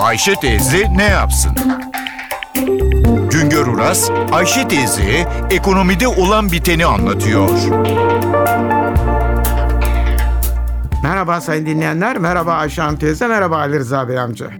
[0.00, 1.52] Ayşe teyze ne yapsın?
[3.30, 7.50] Güngör Uras, Ayşe teyze ekonomide olan biteni anlatıyor.
[11.02, 14.50] Merhaba sayın dinleyenler, merhaba Ayşe Hanım teyze, merhaba Ali Rıza Bey amca.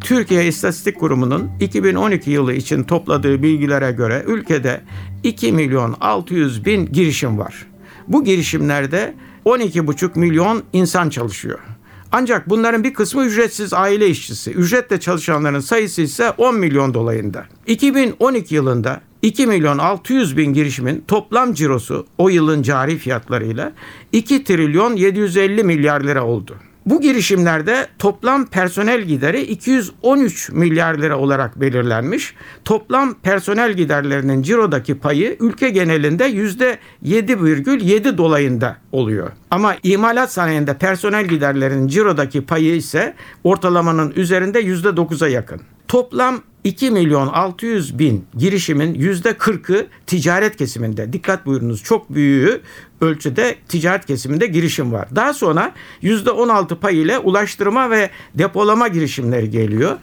[0.00, 4.80] Türkiye İstatistik Kurumu'nun 2012 yılı için topladığı bilgilere göre ülkede
[5.22, 7.66] 2 milyon 600 bin girişim var.
[8.08, 9.14] Bu girişimlerde
[9.46, 11.58] 12,5 milyon insan çalışıyor.
[12.12, 14.50] Ancak bunların bir kısmı ücretsiz aile işçisi.
[14.50, 17.44] Ücretle çalışanların sayısı ise 10 milyon dolayında.
[17.66, 23.72] 2012 yılında 2 milyon 600 bin girişimin toplam cirosu o yılın cari fiyatlarıyla
[24.12, 26.56] 2 trilyon 750 milyar lira oldu.
[26.86, 32.34] Bu girişimlerde toplam personel gideri 213 milyar lira olarak belirlenmiş.
[32.64, 39.30] Toplam personel giderlerinin cirodaki payı ülke genelinde %7,7 dolayında oluyor.
[39.50, 45.60] Ama imalat sanayinde personel giderlerinin cirodaki payı ise ortalamanın üzerinde %9'a yakın.
[45.92, 51.12] Toplam 2 milyon 600 bin girişimin yüzde 40'ı ticaret kesiminde.
[51.12, 52.60] Dikkat buyurunuz çok büyüğü
[53.00, 55.08] ölçüde ticaret kesiminde girişim var.
[55.14, 59.98] Daha sonra yüzde 16 pay ile ulaştırma ve depolama girişimleri geliyor.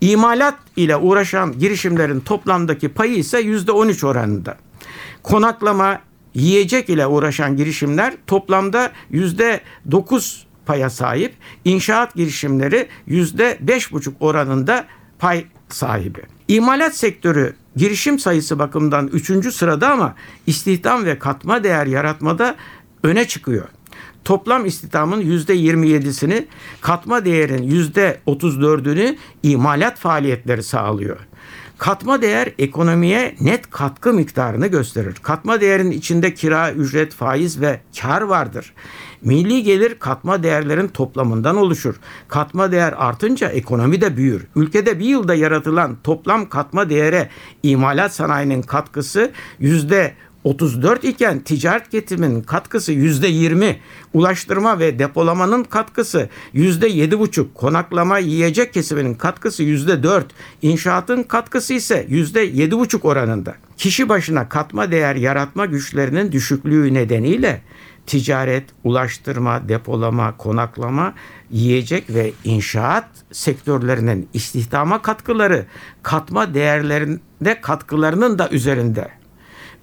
[0.00, 4.56] İmalat ile uğraşan girişimlerin toplamdaki payı ise yüzde 13 oranında.
[5.22, 6.00] Konaklama,
[6.34, 11.34] yiyecek ile uğraşan girişimler toplamda yüzde 9 paya sahip.
[11.64, 14.86] İnşaat girişimleri yüzde 5,5 oranında
[15.18, 16.22] pay sahibi.
[16.48, 19.54] İmalat sektörü girişim sayısı bakımından 3.
[19.54, 20.14] sırada ama
[20.46, 22.56] istihdam ve katma değer yaratmada
[23.02, 23.68] öne çıkıyor.
[24.24, 26.46] Toplam istihdamın %27'sini,
[26.80, 31.18] katma değerin %34'ünü imalat faaliyetleri sağlıyor.
[31.78, 35.14] Katma değer ekonomiye net katkı miktarını gösterir.
[35.22, 38.74] Katma değerin içinde kira, ücret, faiz ve kar vardır.
[39.22, 41.94] Milli gelir katma değerlerin toplamından oluşur.
[42.28, 44.46] Katma değer artınca ekonomi de büyür.
[44.56, 47.28] Ülkede bir yılda yaratılan toplam katma değere
[47.62, 50.14] imalat sanayinin katkısı yüzde
[50.44, 53.80] 34 iken ticaret getirinin katkısı yüzde 20,
[54.12, 60.26] ulaştırma ve depolamanın katkısı yüzde 7,5, konaklama yiyecek kesiminin katkısı yüzde 4,
[60.62, 63.54] inşaatın katkısı ise yüzde 7,5 oranında.
[63.76, 67.62] Kişi başına katma değer yaratma güçlerinin düşüklüğü nedeniyle
[68.06, 71.14] ticaret, ulaştırma, depolama, konaklama,
[71.50, 75.66] yiyecek ve inşaat sektörlerinin istihdama katkıları
[76.02, 79.23] katma değerlerinde katkılarının da üzerinde.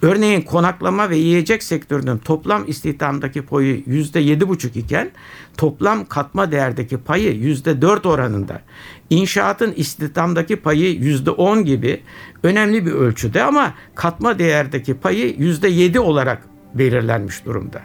[0.01, 5.11] Örneğin konaklama ve yiyecek sektörünün toplam istihdamdaki payı yüzde yedi buçuk iken
[5.57, 8.61] toplam katma değerdeki payı yüzde dört oranında.
[9.09, 12.01] İnşaatın istihdamdaki payı yüzde on gibi
[12.43, 17.81] önemli bir ölçüde ama katma değerdeki payı yüzde yedi olarak belirlenmiş durumda.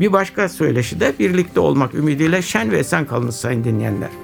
[0.00, 4.23] Bir başka söyleşi de birlikte olmak ümidiyle şen ve esen kalınız sayın dinleyenler.